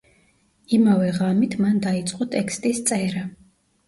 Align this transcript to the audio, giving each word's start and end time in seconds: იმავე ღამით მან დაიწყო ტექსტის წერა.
იმავე 0.77 1.09
ღამით 1.17 1.53
მან 1.65 1.75
დაიწყო 1.83 2.27
ტექსტის 2.37 2.81
წერა. 2.91 3.23